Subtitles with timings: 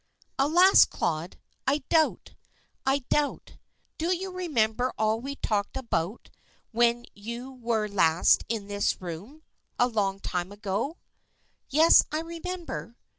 [0.39, 2.33] "Alas, Claude, I doubt,
[2.87, 3.57] I doubt.
[3.99, 6.31] Do you remember all we talked about
[6.71, 9.43] when you were last in this room
[9.77, 10.97] a long time ago?"
[11.69, 12.97] "Yes, I remember."